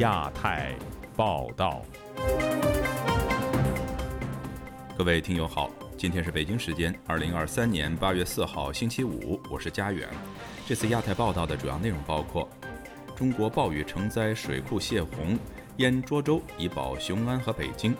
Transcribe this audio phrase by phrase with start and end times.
[0.00, 0.74] 亚太
[1.14, 1.82] 报道。
[4.96, 10.08] 各位听友好，今天是北京时间二零二三年八月四号星期五，我是佳远。
[10.66, 12.48] 这次亚太报道的主要内容包括：
[13.14, 15.38] 中国暴雨成灾，水库泄洪，
[15.76, 17.92] 淹涿州以保雄安和北京；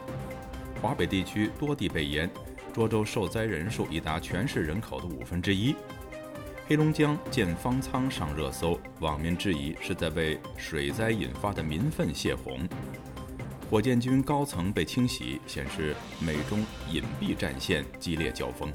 [0.81, 2.31] 华北地区多地被淹，
[2.73, 5.77] 涿州受灾人数已达全市人口的五分之一。
[6.71, 12.61] 黑龙江建方舱上热搜，网民质疑是在为水灾引发的民愤泄洪。
[13.69, 18.73] 火箭军高层被清洗，显示美中隐蔽战线激烈交锋。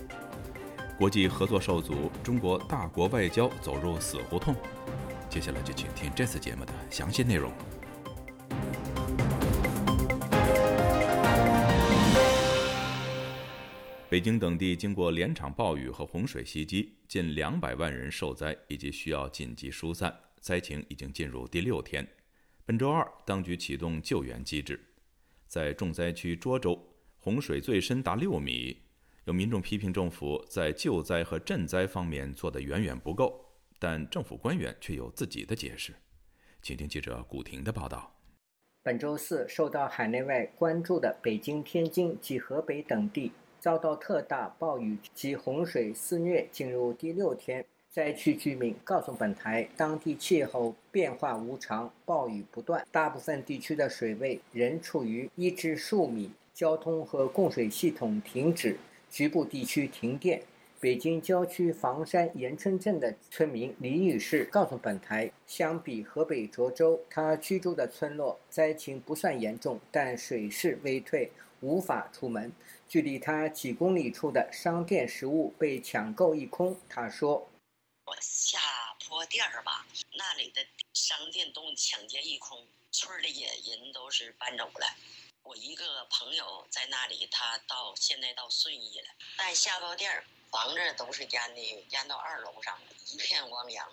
[0.98, 4.54] 国际合作受阻，中国大国外交走入死胡同。
[5.30, 7.50] 接下来就请听这次节目的详细内容。
[14.08, 22.08] 北京等地经过连场暴雨和洪水袭击，近两百万人受灾，以及需要紧急疏散，灾情已经进入第六天。
[22.66, 24.80] 本周二，当局启动救援机制。
[25.48, 26.80] 在重灾区涿州，
[27.18, 28.78] 洪水最深达六米。
[29.26, 33.44] 有民众批评政府在救灾和赈灾方面做得远远不够，
[33.80, 35.92] 但政府官员却有自己的解释。
[36.62, 38.16] 请听记者古婷的报道。
[38.84, 43.32] 本周四，受到海内外关注的北京、天津及河北等地
[43.66, 47.66] 遭到特大暴雨及洪水肆虐，进入第六天。
[47.90, 58.78] 灾区居民告诉本台，当地气候变化无常，暴雨不断，大部分地区的水位仍处于一至数米，交通和供水系统停止，
[59.10, 60.40] 局部地区停电。
[60.86, 72.54] 北京郊区房山延春镇的村民李女士告诉本台，相比河北涿州，她居住的村落灾情不算严重，但水势未退，无法出门。
[72.88, 76.80] 距离她几公里处的商店食物被抢购一空。
[76.88, 77.50] 她说。
[78.06, 78.60] 我下
[79.08, 84.86] 坡店儿吧，那里的商店都抢劫一空，村里也人都是搬走了。
[85.42, 90.24] 我一个朋友在那里，他到现在到顺义了，但下坡店儿
[90.56, 92.74] 房子都是淹的，淹到二楼上，
[93.12, 93.86] 一片汪洋。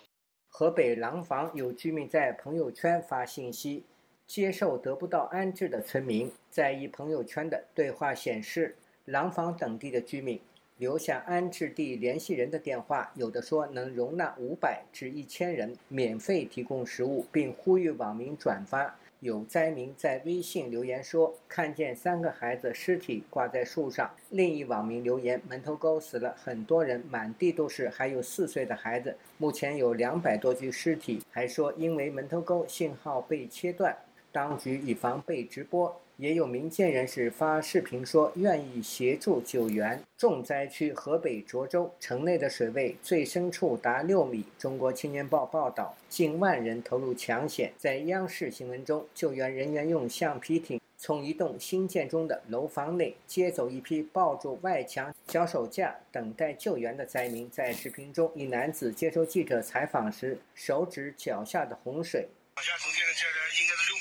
[0.47, 3.83] 河北廊坊有居民在朋友圈发信息，
[4.25, 10.39] 接受得不到安置的村民，在一朋友圈的对话显示，廊坊等地的居民。
[10.77, 18.97] 留下安置地联系人的电话，有的说能容纳五百至一千人，免费提供食物，并呼吁网民转发。
[19.23, 24.13] 有灾民在微信留言说，看见三个孩子尸体挂在树上。
[24.31, 29.15] 另一网民留言，门头沟死了很多人，满地都是，还有四岁的孩子。
[29.37, 31.21] 目前有两百多具尸体。
[31.31, 33.95] 还说因为门头沟信号被切断，
[34.29, 36.02] 当局以防被直播。
[36.17, 40.01] 也有民间人士发视频说愿意协助救援。
[40.17, 44.45] 重灾区河北涿州城内的水位最深处达六米。
[44.57, 47.73] 中国青年报报道，近万人投入抢险。
[47.77, 57.49] 在央视新闻中，救援人员用橡皮艇从一栋新建中的楼房内接走一批抱住外墙、脚手架等待救援的灾民。
[57.49, 62.29] 在视频中，一男子接受记者采访时，手指脚下的洪水。
[62.55, 63.25] 往下从现在这
[63.61, 63.97] 应该是六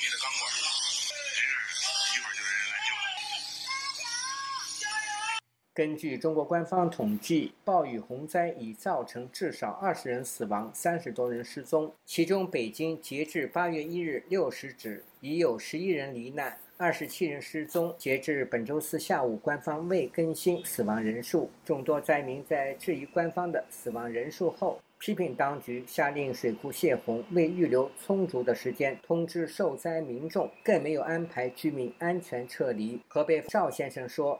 [5.74, 11.90] 根据中国官方统计，暴雨洪灾已造成至少二十人死亡，三十多人失踪。
[12.04, 17.94] 其中，北京截至八月一日六时止，已有十一人罹难，二十七人失踪。
[17.96, 21.48] 截至本周四下午，官方未更新死亡人数。
[21.64, 33.00] 众多灾民在质疑官方的死亡人数后，批评当局下令水库泄洪，未预留充足的时间通知受灾民众，更没有安排居民安全撤离。
[33.08, 34.38] 河北赵先生说。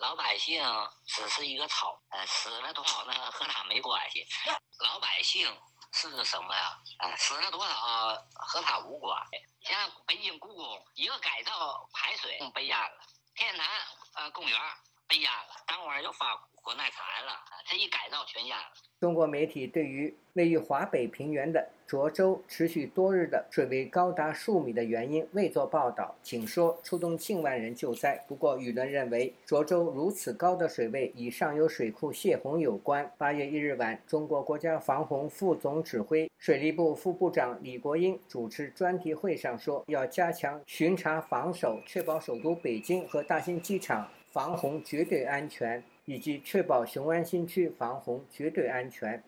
[0.00, 0.62] 老百姓
[1.06, 4.26] 只是一个草，呃，死了多少那和他没关系。
[4.78, 5.60] 老百姓
[5.92, 6.78] 是个什么呀？
[6.98, 7.74] 呃，死了多少
[8.34, 9.20] 和他无关。
[9.60, 12.98] 像北京故宫一个改造排水被淹了，
[13.34, 13.68] 天坛
[14.14, 14.60] 呃公园
[15.12, 18.64] 被淹了，当晚又发国难财了，这一改造全淹了。
[18.98, 28.24] 中国媒体对于位于华北平原的涿州持续多日的水位高达数米的原因未作报道，仅说出动近万人救灾。
[28.26, 33.12] 不过，舆论认为涿州如此高的水位与上游水库泄洪有关。
[33.18, 45.82] 八月一日晚，中国国家防洪副总指挥、水利部副部长李国英主持专题会上说，要加强巡查防守，确保首都北京和大兴机场防洪绝对安全。
[46.04, 49.22] 以及确保雄安新区防洪绝对安全。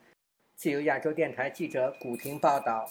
[0.57, 2.91] 自由亚洲电台记者古婷报道。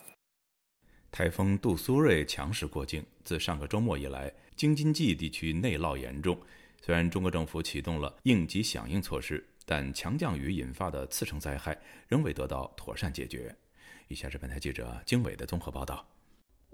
[1.11, 6.39] 台风杜苏芮强势过境，自上个周末以来，京津冀地区内涝严重。
[6.81, 11.77] 虽然中国政府启动了应急响应措施，但强降雨引发的次生灾害
[12.07, 13.53] 仍未得到妥善解决。
[14.07, 16.07] 以下是本台记者经纬的综合报道。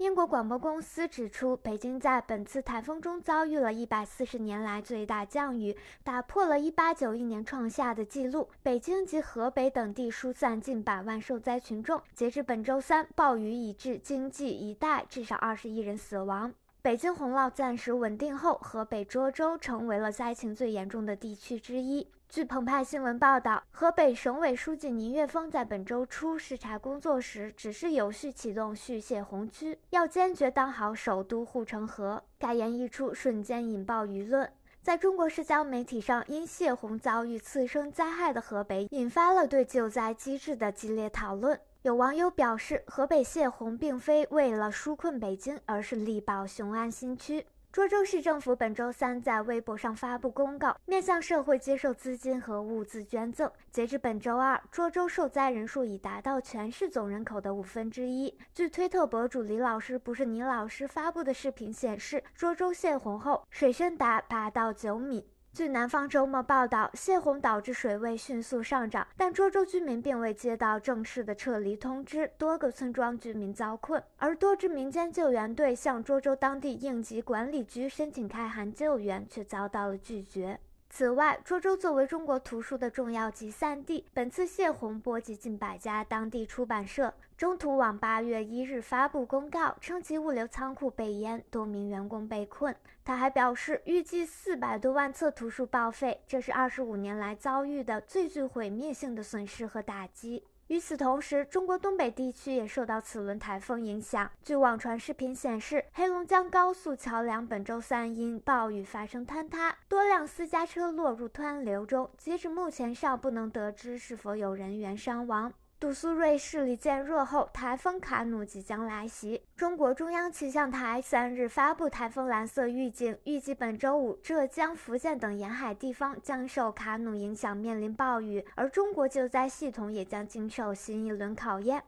[0.00, 8.48] 英国广播公司指出，北京在本次台风中遭遇了一百四十年来最大降雨，打破了一八九一年创下的纪录。
[8.62, 12.00] 北京及河北等地疏散近百万受灾群众。
[12.14, 16.50] 截至本周三，暴雨已致京冀一带至少二十一人死亡。
[16.80, 22.08] 北京洪涝暂时稳定后，河北涿州成为了灾情最严重的地区之一。
[22.30, 32.22] 据澎湃新闻报道，河北省委书记倪岳峰在本周初视察工作时，指示有序启动蓄泄洪区，要坚决当好首都护城河。
[32.38, 34.48] 该言一出，瞬间引爆舆论。
[34.80, 41.58] 在中国社交媒体上，因泄洪遭遇次生灾害的河北，引发了对救灾机制的激烈讨论。
[41.82, 47.44] 有网友表示，河北泄洪并非为了纾困北京，而是力保雄安新区。
[47.72, 53.48] 涿州市政府本周三在微博上发布公告，面向社会接受资金和物资捐赠。
[53.70, 58.36] 截至本周二，涿州受灾人数已达到全市总人口的五分之一。
[58.52, 65.28] 据推特博主李老师不是倪老师发布的视频显示，涿州泄洪后水深达八到九米。
[65.52, 80.60] 据南方周末报道，泄洪导致水位迅速上涨，但涿州居民并未接到正式的撤离通知，多个村庄居民遭困，而多支民间救援队向涿州当地应急管理局申请开涵救援，却遭到了拒绝。
[80.92, 87.14] 此外，涿州作为中国图书的重要集散地，本次泄洪波及近百家当地出版社。
[87.36, 92.74] 中图网八月一日发布公告，称其物流仓库被淹，多名员工被困。
[93.04, 100.44] 他还表示，预计四百多万册图书报废，这是二十五年来遭遇的最具毁灭性的损失和打击。
[100.70, 104.30] 与此同时，中国东北地区也受到此轮台风影响。
[104.44, 112.08] 据网传视频显示，黑龙江高速桥梁本周三因暴雨发生坍塌，多辆私家车落入湍流中。
[112.16, 115.52] 截止目前，尚不能得知是否有人员伤亡。
[115.80, 119.40] 杜苏芮势力渐弱后，台风卡努即将来袭。
[119.56, 131.82] 中国中央气象台三日发布台风蓝色预警，预计本周五浙江、福建等沿海地方将受卡努影响面临暴雨，而中国救灾系统也将经受新一轮考验。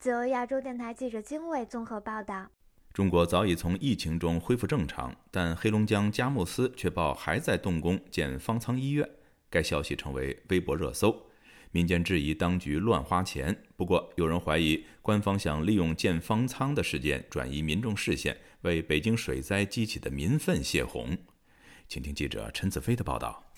[0.00, 2.48] 自由亚洲电台记者经纬综合报道：
[2.92, 9.08] 中国早已从疫情中恢复正常，但黑龙江佳木斯却报还在动工建方舱医院，
[9.48, 11.29] 该消息成为微博热搜。
[11.72, 21.16] 民间质疑当局乱花钱，不过有人怀疑官方想利用建方舱的事件转移民众视线，为北京水灾激起的民愤泄洪。
[21.88, 23.49] 请听记者陈子飞的报道。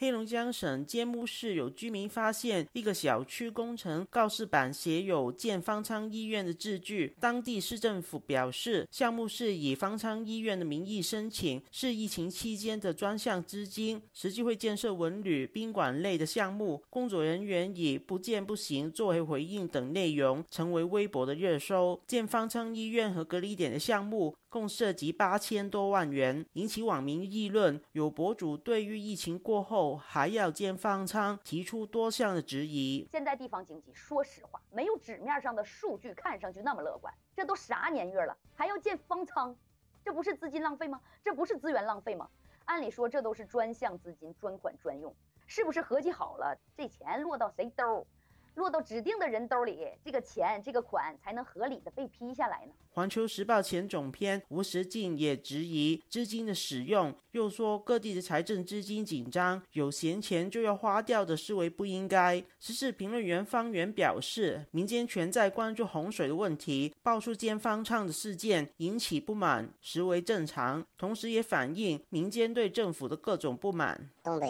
[0.00, 7.14] 黑龙江省揭木市有居民发现一个小区工程告示板写有建方舱医院的字句。
[7.20, 16.82] 当地市政府表示，项目是以方舱医院的名义申请，是疫情期间的专项资金，实际会建设文旅宾馆类的项目。
[16.88, 22.00] 工作人员以“不见不行”作为回应等内容，成为微博的热搜。
[22.06, 24.34] 建方舱医院和隔离点的项目。
[24.50, 27.80] 共涉及八千多万元，引起网民议论。
[27.92, 33.06] 有博主对于疫情过后还要建方舱提出多项的质疑。
[33.12, 37.14] 现在地方经济，说实话，没有纸面上的数据看上去那么乐观。
[37.36, 39.56] 这都啥年月了，还要建方舱，
[40.04, 41.00] 这不是资金浪费吗？
[41.24, 42.28] 这不是资源浪费吗？
[42.64, 45.14] 按理说这都是专项资金、专款专用，
[45.46, 48.04] 是不是合计好了，这钱落到谁兜？
[48.54, 52.72] 落到指定的人兜里，这个钱、这个款才能合理的被批下来呢。
[52.92, 62.44] 环球时报前总编吴石进也质疑资金的使用，又说各地的财政资金紧张，有闲钱就要花掉的思维不应该。
[62.58, 74.10] 时事评论员方圆表示，民间全在关注洪水的问题，爆出间方唱的事件引起不满，实为正常，同时也反映民间对政府的各种不满。
[74.22, 74.48] 东北。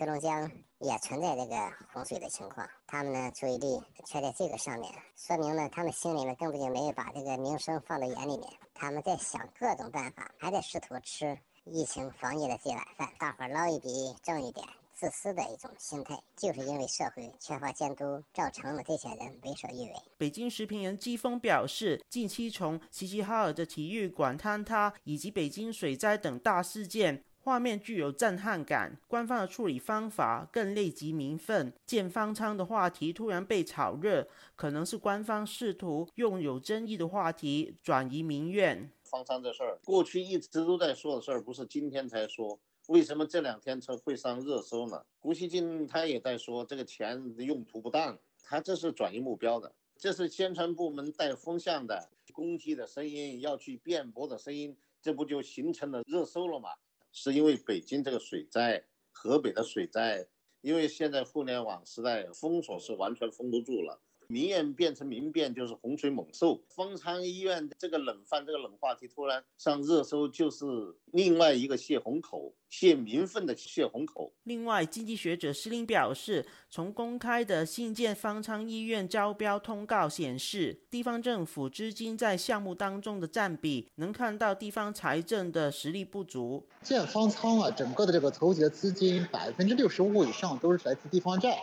[0.00, 0.48] 黑龙江
[0.80, 1.56] 也存在这个
[1.92, 13.88] 洪水的情况，他们呢注意力却在这个上面，说明呢他们心里呢根本就没有把这个民生放在眼里面，他们在想各种办法，还在试图吃疫情防疫的这碗饭，大伙捞一笔
[14.22, 19.94] 挣一点，自私的一种心态，就是因为社会缺乏监督，造成了这些人为所欲为。
[20.16, 27.24] 北京时评人季风表示，近期从齐齐哈尔的体育馆坍塌以及北京水灾等大事件。
[27.40, 31.72] 画面具有震撼感，官方的处理方法更累及民愤。
[31.86, 38.90] 建方舱的话题突然被炒热，可能是官方试图用有争议的话题转移民怨。
[39.04, 42.58] 方舱这事儿，过去一直都在说的事儿，不是今天才说。
[42.88, 45.02] 为什么这两天才会上热搜呢？
[45.18, 56.70] 胡锡进他也在说，这个钱用途不当，他这是转移目标的，这是宣传部门带风向的，攻击的声音要去辩驳的声音，这不就形成了热搜了吗？
[57.12, 60.28] 是因为北京这个水灾，河北的水灾，
[60.60, 64.00] 因为现在互联网时代封锁是完全封不住了，
[64.30, 66.60] 民怨变成民变，就是洪水猛兽。
[66.68, 70.66] 方舱医院这个冷饭，这个冷话题突然上热搜，就是
[71.12, 74.30] 另外一个泄洪口，泄民愤的泄洪口。
[74.42, 86.68] 另外，经济学者施林表示，从公开的新建方舱医院招标通告显示，地方政府资金在项目当中的占比，能看到地方财政的实力不足。
[86.82, 91.56] 建方舱啊，整个的这个筹集的资金百分之六十五以上都是来自地方债，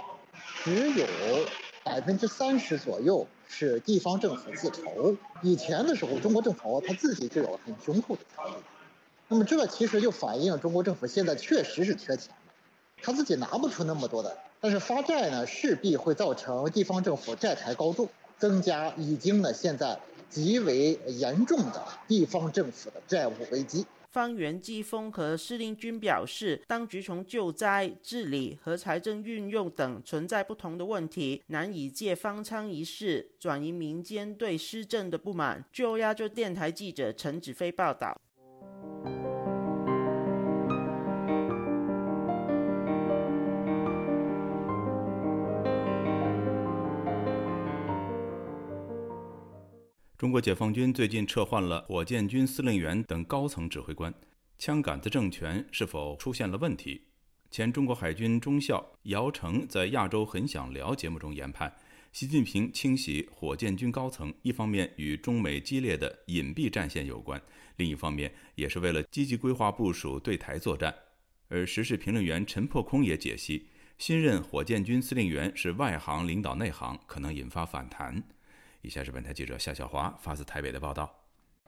[0.64, 1.06] 只有。
[1.86, 5.16] 百分之三十左右是地方政府自筹。
[5.44, 8.56] 以前的时候，中国政府他自己就有很雄厚的财力。
[9.28, 12.34] 那么这其实就反映中国政府现在确实是缺钱，
[13.04, 14.36] 他自己拿不出那么多的。
[14.60, 23.86] 但是发债呢，势必会造成地方政府债台高筑，增加已经呢现在极为严重的地方政府的债务危机。
[24.16, 35.62] 方圆季风和司令军表示，当局从救灾、治理和财政运用等存在不同的问题，难以借方舱一事转移民间对施政的不满。
[35.70, 38.18] 就亚洲电台记者陈子飞报道。
[50.18, 54.14] 中国解放军最近撤换了火箭军司令员等高层指挥官，
[54.58, 57.02] 枪杆子政权是否出现了问题？
[57.52, 61.76] 前中国海军中校姚成在《亚洲很想聊》节目中研判，
[62.14, 67.42] 习近平清洗火箭军高层，一方面与中美激烈的隐蔽战线有关，
[67.76, 70.96] 另一方面也是为了积极规划部署对台作战。
[71.50, 73.68] 而时事评论员陈破空也解析，
[73.98, 78.24] 新任火箭军司令员是外行领导内行，可能引发反弹。
[78.86, 81.12] 以下是本台记者夏小华发自台北的报道。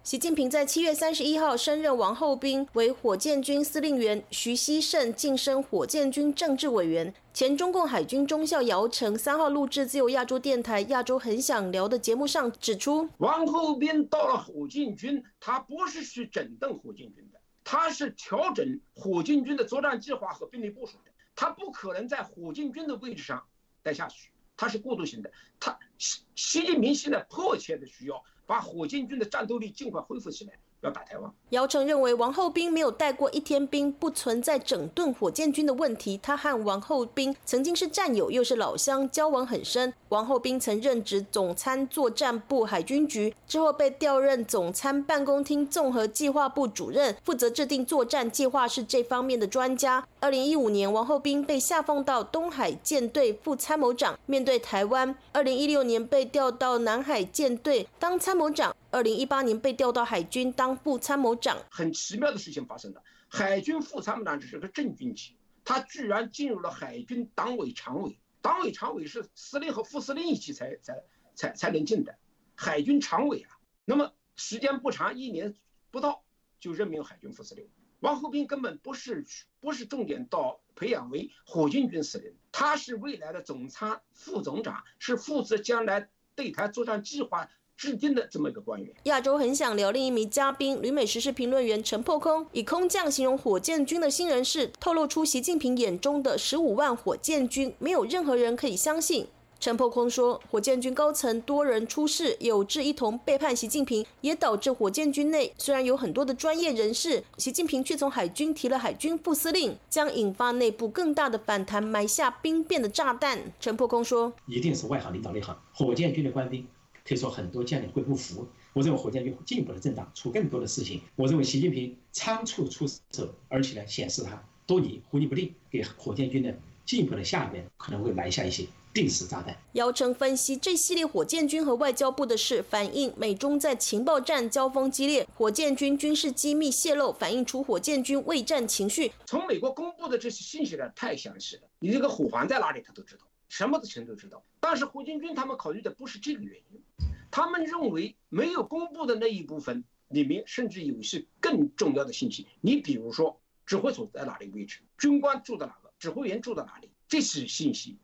[0.04, 7.12] 习近平在七月三十一号升任王厚斌为火箭军司令员，徐希胜晋升火箭军政治委员。
[7.34, 23.44] 前中共海军中校姚成三号录制自由亚洲电台《亚洲很想聊》的节目上指出，王厚斌到了火箭军，他不是去整顿火箭军的，他是调整火箭军的作战计划和兵力部署的，他不可能在火箭军的位置上
[23.82, 24.30] 待下去。
[24.60, 30.60] 他是过渡型的，他习习近平现在迫切的需要把火箭军的战斗力尽快恢复起来。
[30.91, 31.32] 打台湾。
[31.51, 36.20] 姚成认为王厚斌没有带过一天兵，不存在整顿火箭军的问题。
[36.22, 39.94] 他和王厚斌曾经是战友，又是老乡，交往很深。
[40.10, 50.06] 王厚斌曾任职总参作战部海军局，之后被调任总参办公厅综合计划部主任，负责制定作战计划，是这方面的专家。
[50.20, 55.15] 二零一五年，王厚斌被下放到东海舰队副参谋长，面对台湾。
[55.32, 58.75] 二零一六年被调到南海舰队当参谋长。
[58.98, 63.04] 二零一八年被调到海军当副参谋长，很奇妙的事情发生了。
[63.27, 68.18] 海军副参谋长只是个正军级，他居然进入了海军党委常委。
[68.42, 71.04] 党委常委是司令和副司令一起才才
[71.36, 72.18] 才才能进的，
[72.56, 73.60] 海军常委啊。
[73.86, 75.54] 那么时间不长，一年
[75.92, 76.24] 不到
[76.60, 77.70] 就任命海军副司令。
[78.00, 79.24] 王厚斌根本不是
[79.60, 87.48] 不是重点到培养为火箭军司令，他是未来的总参副总长，是负责将来对台作战计划。
[87.77, 99.27] 制定的这么一个官员，亚洲很想聊另一名嘉宾，旅美时事评论员陈破空以空降形容火箭军的新人士，透露出习近平眼中的十五万火箭军，没有任何人可以相信。
[99.60, 113.39] 陈破空说，火箭军高层多人出事，有志一同背叛习近平，也导致火箭军内虽然有很多的专业人士，习近平却从海军提了海军副司令，将引发内部更大的反弹，埋下兵变的炸弹。
[113.60, 116.67] 陈破空说，一定是外行领导内行，火箭军的官兵。
[117.08, 121.02] 可以说很多将领会不服，我认为火箭军进一步的震荡，出更多的事情。
[121.16, 126.54] 我认为习近平仓促出手，而且呢显示他多疑、狐疑不定，给火箭军的
[126.86, 129.58] 进一步的下边可能会埋下一些定时炸弹。
[129.72, 139.14] 姚晨分析，这系列火箭军和外交部的事，反映美中在情报战交锋激烈，火箭军军事机密泄露，反映出火箭军畏战情绪。
[139.26, 143.22] 从美国公布的这些信息呢，太详细了，你这个火环在哪里，他都知道。
[143.48, 146.82] 什么的全都知道，但是火箭军他们考虑的不是这个原因，
[147.29, 152.48] 他们认为没有公布的那一部分里面，甚至有些更重要的信息。
[152.62, 157.98] 你比如说，指挥所在哪里位置，军官住在哪个，指挥员住在哪里，这些信息，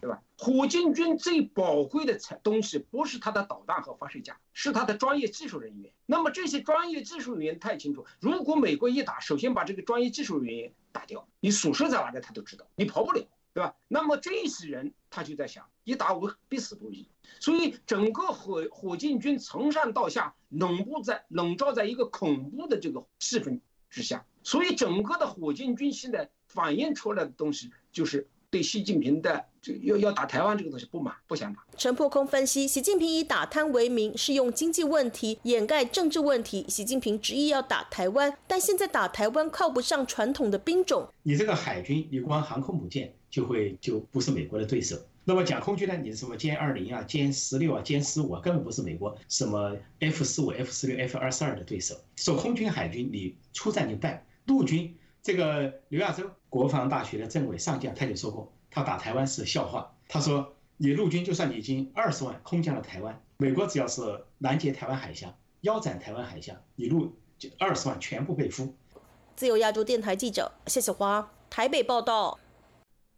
[0.00, 0.22] 对吧？
[0.38, 5.92] 火箭军最宝贵的才东西不是他的导弹和发射架，是他的专业技术人员。
[6.06, 13.22] 那么这些专业技术人员太清楚，如果美国一打，首先把这个专业技术人员打掉，你宿舍在哪里他都知道，你跑不了。
[13.54, 13.74] 对吧？
[13.88, 17.08] 那么这些人他就在想，一打我必死无疑。
[17.40, 23.60] 所以整个火火箭军从上到下笼布在笼罩在一个恐怖的这个气氛
[23.90, 24.24] 之下。
[24.42, 31.62] 所以整个的火箭军现在反映出来的东西就是对习近平的这要要打台湾这个东西不满，不想打。
[31.76, 36.64] 陈破空分析，习近平以打贪为名，是用经济问题掩盖政治问题。
[36.66, 41.12] 习近平执意要打台湾，但现在打台湾靠不上传统的兵种。
[41.22, 44.96] 你这个海军，你光航空母舰就会就不是美国的对手。
[45.24, 45.94] 那么讲空军呢？
[45.94, 51.94] 你什么歼二零啊、歼十六啊、歼十五啊，根本不是美国什么 F 十五、F 十六、F 二十二的对手。
[52.16, 54.24] 说空军、海军，你出战就败。
[54.46, 59.92] 陆军，这个刘亚洲国防大学的政委上将他就说过，他打台湾是笑话。
[60.08, 64.00] 他说，你陆军就算你已经二十万空降了台湾，美国只要是
[64.38, 68.74] 拦截台湾海峡、腰斩台湾海峡，你陆就二十万全部被俘。
[69.36, 72.38] 自由亚洲电台记者谢小花台北报道。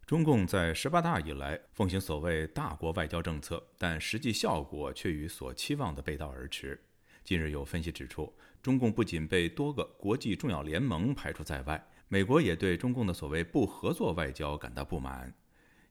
[0.05, 6.77] 中共在十八大以来奉行所谓大国外交政策，但实际效果却与所期望的背道而驰。
[7.23, 15.33] 近日有分析指出，中共不仅被多个国际重要联盟排除在外，美国也对中共的所谓不合作外交感到不满。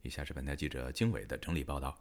[0.03, 1.97] 以下是本台记者经纬的整理报道。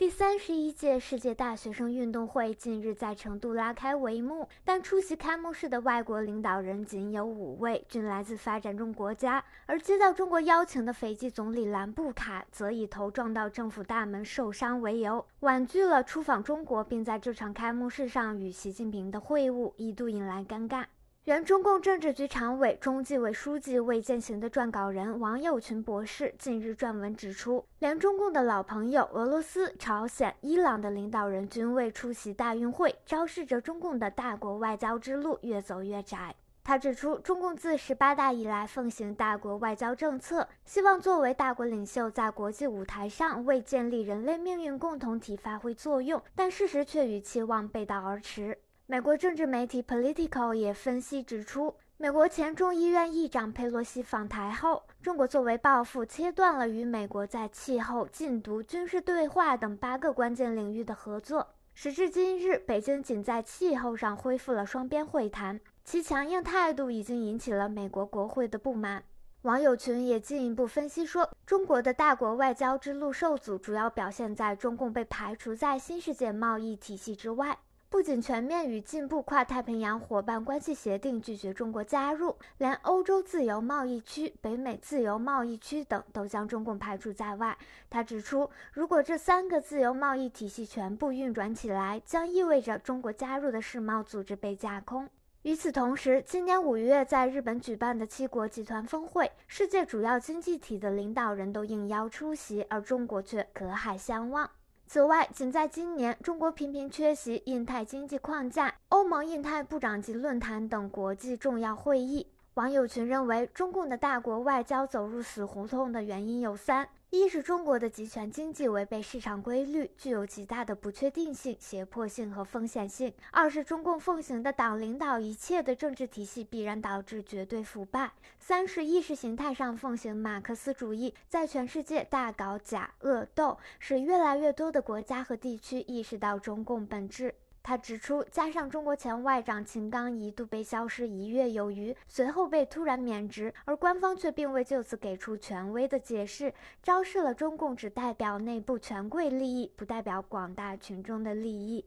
[0.00, 9.44] 第三十一届世界大学生运动会近日在成都拉开帷幕，但出席开幕式的外国领导人仅有五位，均来自发展中国家。
[9.66, 20.86] 而接到中国邀请的斐济总理兰布卡则以头撞到政府大门受伤为由，婉拒了出访中国，并在这场开幕式上与习近平的会晤，一度引来尴尬。
[21.30, 36.34] 原中共政治局常委、中纪委书记魏建行的撰稿人王友群博士近日撰文指出，连中共的老朋友俄罗斯、朝鲜、伊朗的领导人均未出席大运会，昭示着中共的大国外交之路越走越窄。
[36.64, 48.58] 他指出，中共自十八大以来奉行大国外交政策，希望作为大国领袖在国际舞台上为建立人类命运共同体发挥作用，但事实却与期望背道而驰。
[48.90, 61.50] 美国政治媒体 Political 也分析指出，美国前众议院议长佩洛西访台后，中国作为报复，切断了与美国在气候、禁毒、军事对话等八个关键领域的合作。
[61.72, 69.04] 时至今日，北京仅在气候上恢复了双边会谈，其强硬态度已经引起了美国国会的不满。
[69.42, 77.56] 网友群也进一步分析说，中国的大国外交之路受阻，主要表现在中共被排除在新世界贸易体系之外。
[77.90, 87.58] 不仅全面与进步跨太平洋伙伴关系协定拒绝中国加入，连欧洲自由贸易区、北美自由贸易区等都将中共排除在外。
[87.90, 95.08] 他指出，如果这三个自由贸易体系全部运转起来，将意味着中国加入的世贸组织被架空。
[95.42, 104.48] 与此同时，今年五月在日本举办的七国集团峰会，世界主要经济体的领导人都应邀出席，而中国却隔海相望。
[104.92, 112.26] 此外，仅在今年，中国频频缺席印太经济框架、欧盟印太部长级论坛等国际重要会议。
[112.54, 116.88] 网友群认为，中共的大国外交走入死胡同的原因有三。
[117.12, 137.34] 一是中国的集权经济违背市场规律，具有极大的不确定性、胁迫性和风险性；二是中共奉行的党领导一切的政治体系必然导致绝对腐败；三是意识形态上奉行马克思主义，在全世界大搞假恶斗，使越来越多的国家和地区意识到中共本质。
[137.62, 151.84] 他指出，加上中国前外长秦刚一度被消失一月有余，随后被突然免职，而官方却并未就此给出权威的解释，昭示了中共只代表内部权贵利益，不代表广大群众的利益。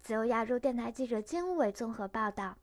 [0.00, 2.56] 自由亚洲电台记者金伟综合报道。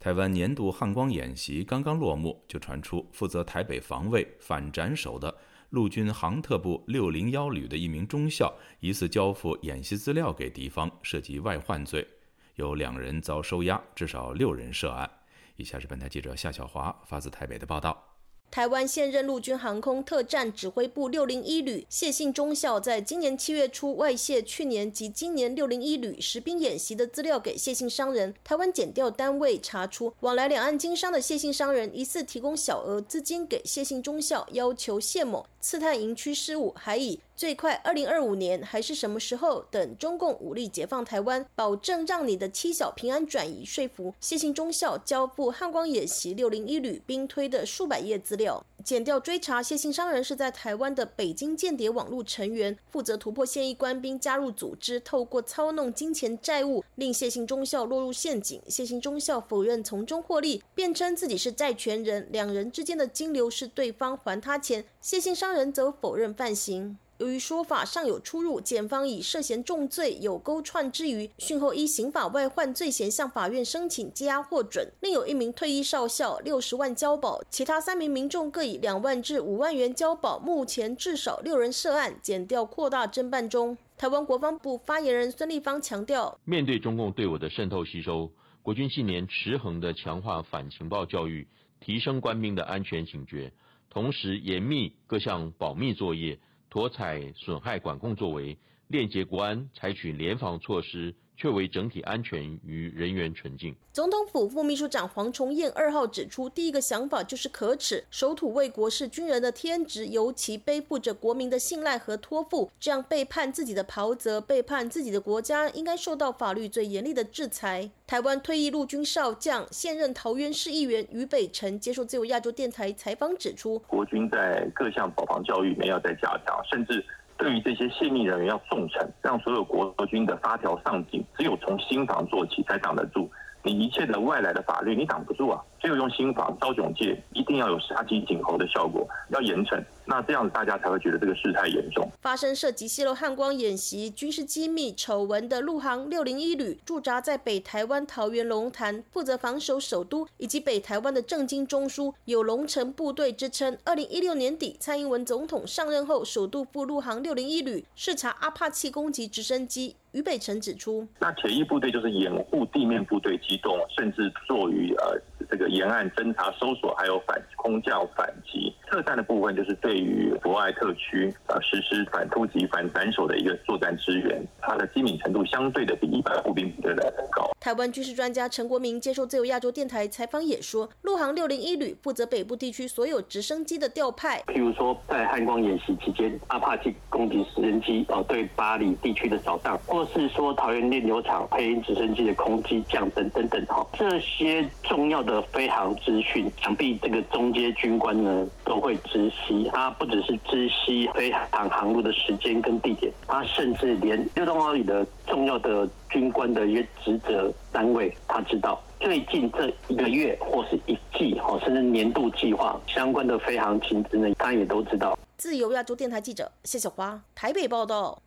[0.00, 5.36] 台湾年度汉光演习刚刚落幕，就传出负责台北防卫反斩首的
[5.68, 12.08] 陆军航特部六零幺旅的一名中校，疑似交付演习资料给敌方，涉及外患罪，
[12.54, 15.08] 有两人遭收押，至少六人涉案。
[15.56, 18.09] 以下是本台记者夏小华发自台北的报道。
[18.50, 28.34] 台湾现任陆军航空特战指挥部六零一旅谢姓中校，在今年七月初外泄去年及今年六零一旅实兵演习的资料给谢姓商人。
[28.42, 48.64] 台湾检调单位查出，往来两岸经商的谢姓商人疑似提供小额资金给谢姓中校，要求谢某刺探营区事务，还以最快二零二五年还是什么时候等中共武力解放台湾，保证让你的妻小平安转移，说服谢姓中校交付汉光演习六零一旅兵推的数百页资料。
[48.82, 58.60] 检调追查谢姓商人是在台湾的北京间谍网络成员，负责突破现役官兵加入组织，透过操弄金钱债务，令谢姓中校落入陷阱。
[58.68, 64.84] 谢姓中校否认从中获利，辩称自己是债权人，两人之间的金流是对方还他钱。
[65.00, 66.96] 谢姓商人则否认犯行。
[67.20, 74.90] 由于说法尚有出入，检方以涉嫌重罪有勾串之余，讯后依刑法外患罪嫌向法院申请羁押获准。
[75.02, 80.38] 另有一名退役少校六十万交保，其他三名民众各以两万至五万元交保。
[80.38, 83.76] 目前至少六人涉案，检调扩大侦办中。
[83.98, 88.30] 台湾国防部发言人孙立方强调：面对中共对我的渗透吸收，
[88.62, 91.46] 国军近年持恒的强化反情报教育，
[91.80, 93.52] 提升官兵的安全警觉，
[93.90, 96.38] 同时严密各项保密作业。
[96.70, 98.56] 妥采损害管控作为，
[98.86, 103.74] 链接国安，采取联防措施，确为整体安全与人员纯净。
[103.94, 117.90] 总统府副秘书长黄崇彦二号指出，第一个想法就是可耻，守土卫国是军人的天职，尤其背负着国民的信赖和托付，这样背叛自己的袍泽，背叛自己的国家，应该受到法律最严厉的制裁。
[118.06, 127.04] 台湾退役陆军少将、现任桃园市议员于北辰接受自由亚洲电台采访指出，国军在各项保防教育里面要再加强，甚至
[127.40, 133.30] 对于这些泄密人员要重惩，让所有国军的发条上紧，只有从新房做起才挡得住。
[133.62, 135.58] 你一切的外来的法律，你挡不住啊！
[135.80, 139.82] 只有用心法招警戒，一定要有杀鸡儆猴的效果，要严惩。
[140.04, 142.06] 那这样子大家才会觉得这个事态严重。
[142.20, 153.78] 发生涉及泄露汉光演习、军事机密丑闻的陆航六零一旅驻扎在北台湾桃园龙潭，负责防守首都以及北台湾的政经中枢，有龙城部队之称。
[153.84, 159.96] 二零一六年底，蔡英文总统上任后，首度赴陆航六零一旅视察阿帕奇攻击直升机。
[160.12, 165.16] 于北辰指出，那铁翼部队就是掩护地面部队机动，甚至做于呃
[165.50, 168.72] 这个沿岸侦查、搜索，还有反空降反击。
[168.86, 177.48] 特战的部分就是对于国外特区啊实施反突击、反斩首的一个作战支援，它的机敏程度相对的比一般步兵部队来的高。
[177.60, 198.80] 台湾军事专家陈国明接受自由亚洲电台采访也说，陆航六零一旅负责北部地区所有直升机的调派，譬如说在汉光演习期间，阿帕奇攻击直升机哦对巴黎地区的扫荡，或是说桃园炼油厂配音直升机的空机降等等等哈，这些重要的飞航资讯，想必这个中阶军官呢都。
[198.80, 208.82] 会知悉，他不只是知悉飞航航路的时间跟地点，他甚至连六洞号里的重要的军官的一些职责单位，他知道。
[209.00, 215.18] 最近这一个月或是一季，哈，甚至年度计划相关的飞行情资呢，他也都知道。
[215.38, 218.22] 自由亚洲电台记者谢小花台北报道。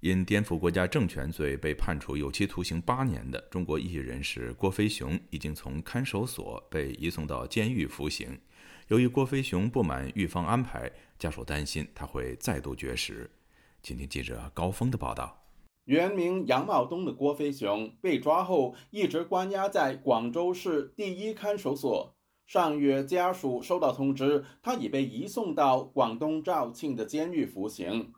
[0.00, 8.38] 因颠覆国家政权罪被判处有期徒刑八年的中国异议人士郭飞雄，已经从看守所被移送到监狱服刑。
[8.88, 13.30] 由于郭飞雄不满狱方安排，家属担心他会再度绝食。
[13.82, 15.43] 请听记者高峰的报道。
[15.84, 22.14] 原名杨茂东的郭飞雄被抓后，一直关押在广州市第一看守所。
[22.46, 28.12] 上月，家属收到通知，他已被移送到广东肇庆的监狱服刑。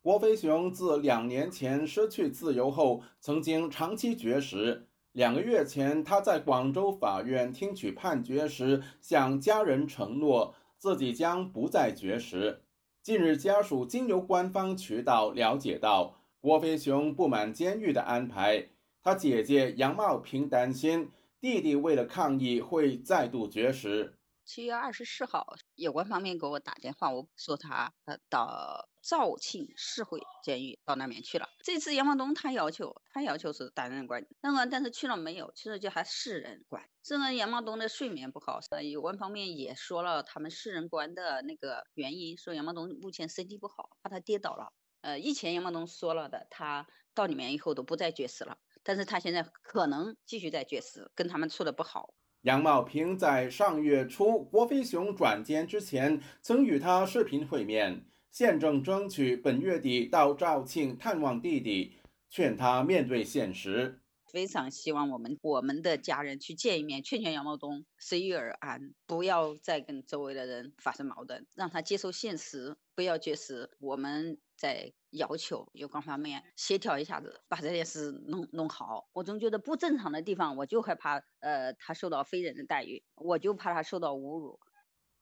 [0.00, 4.88] 郭飞雄自两年前失去自由后，曾经长期绝食。
[5.12, 12.62] 两个月前，他在广州法院听取判决时，向家人承诺自己将不再绝食。
[13.02, 18.68] 近日，家属经由官方渠道了解到，郭飞雄不满监狱的安排，
[19.00, 21.08] 他姐姐杨茂平担心
[21.40, 24.18] 弟弟为了抗议会再度绝食。
[24.44, 31.46] 七月二十四号，有关方面给我打电话，我说他呃到肇庆市会监狱到那边去了。
[31.62, 36.82] 这次杨茂东他要求，他要求是单人管，那个但是去了没有，其实就还四人管。
[37.04, 44.72] 这个杨茂东的睡眠不好，呃，有关方面也说了他们四人关的那个原因，说杨茂东目前身体不好，怕他跌倒了。
[45.02, 52.14] 呃，以前杨茂东说了的，他到里面以后都不再绝食了，但是他现在可能继续在绝食，跟他们处的不好。
[52.42, 64.00] 杨茂平在上月初郭飞雄转监之前，曾与他视频会面，现正争取本月底到肇庆探望弟弟，劝他面对现实。
[64.26, 73.70] 非常希望我们我们的家人去见一面，劝劝杨茂东随遇而安，不要再跟周围的人发生矛盾，让他接受现实，不要绝食。
[73.78, 74.92] 我们在。
[75.12, 79.10] 要求有关方面协调一下子，把这件事弄弄好。
[79.12, 84.58] 我总觉得不正常的地方，我就害怕，呃，他受到非人的待遇，我就怕他受到侮辱。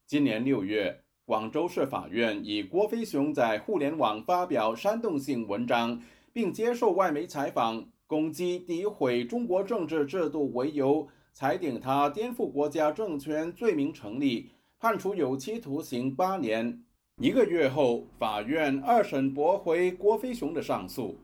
[0.06, 6.00] 今年六月，广州市法院以郭飞雄在互联网发表煽动性文章，
[6.32, 16.84] 并接受外媒采访，攻击诋毁中国政治制度为由，裁定他颠覆国家政权罪名成立，判处有期徒刑八年。
[17.22, 21.18] 一个月后，法院二审驳回郭飞雄的上诉。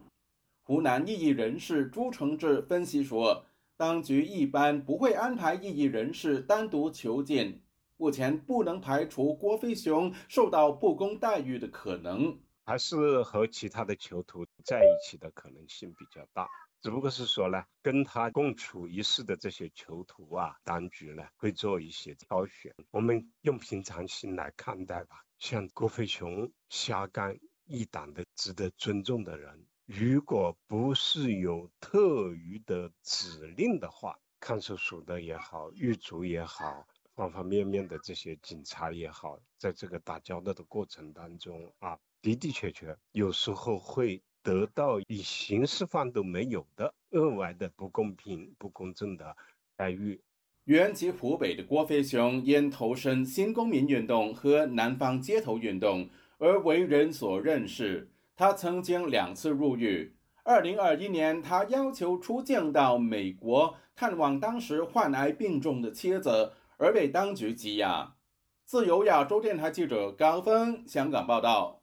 [0.62, 3.46] 湖南异议人士朱承志分析说，
[3.78, 7.62] 当局一般不会安排异议人士单独囚禁，
[7.96, 16.46] 目前不能排除郭飞雄受到不公待遇的可能，还是和其他的囚徒在一起的可能性比较大。
[16.82, 22.74] 只不过是说呢，跟他共处一室的这些囚徒啊，当局呢会做一些挑选。
[22.90, 25.24] 我们用平常心来看待吧。
[25.38, 49.36] 像郭飞雄、下岗一党的值得尊重的人，如果不是有特余的指令的话，看守所的也好，狱卒也好，方方面面的这些警察也好，在这个打交道的过程当中啊，的的确确有时候会得到以刑事犯都没有的额外的不公平、不公正的
[49.74, 50.20] 待遇。
[50.66, 58.08] 原籍湖北的郭飞雄因投身新公民运动和南方街头运动而为人所认识。
[58.36, 60.14] 他曾经两次入狱。
[60.44, 68.14] 二零二一年，他要求出境到美国探望当时患癌病重的妻子，而被当局羁押。
[68.64, 71.82] 自由亚洲电台记者高峰香港报道。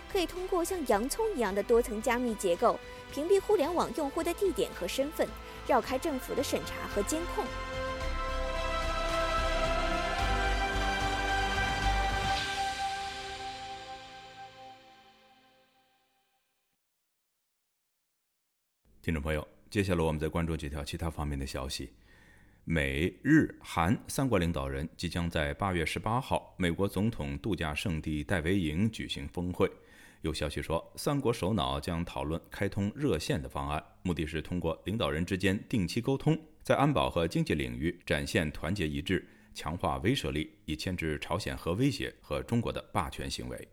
[0.11, 2.77] 可以通过像洋葱一样的多层加密结构，
[3.13, 5.25] 屏蔽互联网用户的地点和身份，
[5.65, 7.45] 绕开政府的审查和监控。
[19.01, 21.93] 听众朋友，接下来我们再关注几条其他方面的消息。
[22.65, 29.71] 美日韩三国领导人即将在八月十八号美国总统度假胜地戴维营举行峰会。
[30.21, 43.67] 有消息说，三国首脑将讨论开通热线的方案，目的是通过领导人之间定期沟通，在安保和经济领域展现团结一致，强化威慑力，以牵制朝鲜核威胁和中国的霸权行为。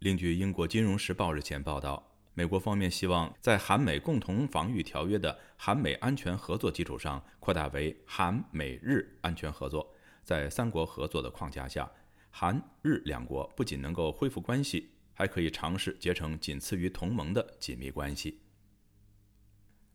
[0.00, 2.10] 另据英国《金融时报》日前报道。
[2.36, 9.88] 美国方面希望在韩美共同防御条约的韩美安全合作基础上扩大为韩美日安全合作。
[10.24, 11.88] 在三国合作的框架下，
[12.30, 18.40] 韩日两国不仅能够恢复关系，还可以尝试结成仅次于同盟的紧密关系。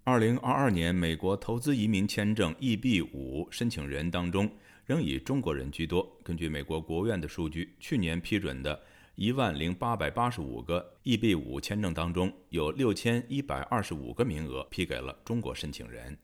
[0.03, 4.49] 二零二二年，美国投资移民签证 EB 五申请人当中
[4.85, 6.17] 仍以中国人居多。
[6.23, 8.81] 根据美国国务院的数据，去年批准的。
[9.15, 16.13] 一万零八百八十五个 EB 五签证当中，有六千一百二十五个名额批给了中国申请人。《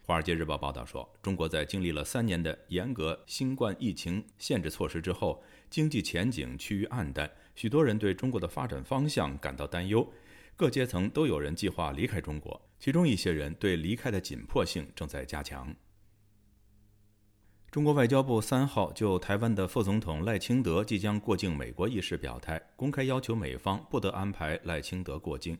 [0.00, 10.06] 华尔街日报》报道说，中国在经历了三年的严格新冠疫情限制措施之后，经济前景趋于暗淡，许多人对中国的发展方向感到担忧，
[10.56, 15.74] 各阶层都有人计划离开中国，其中一些人对离开的紧迫性正在加强。
[17.70, 25.56] 中国外交部三号就台湾的副总统赖清德即将过境美国一事表态，公开要求美方不得安排赖清德过境。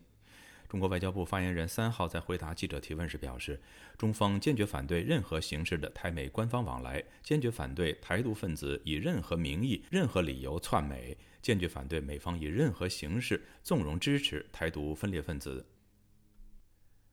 [0.72, 3.60] 中国外交部发言人三号在回答记者提问时表示，
[3.98, 15.66] 中方坚决反对任何形式的台美官方往来，坚决反对台独分子以任何名义、任何理由窜美，坚决反对美方以任何形式纵容支持台独分裂分子。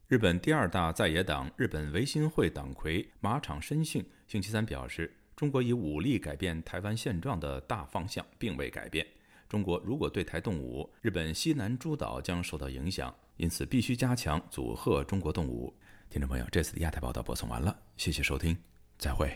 [0.07, 9.05] 日本第二大在野党日本维新会党魁马场伸幸星期三表示，中国以武力改变台湾现状的大方向并未改变。
[9.49, 15.73] 中国如果对台动武，日本西南诸岛将受到影响，因此必须加强阻吓中国动物。
[16.09, 18.55] 听众朋友，这次的亚太报道播送完了，谢谢收听，
[18.97, 19.31] 再会。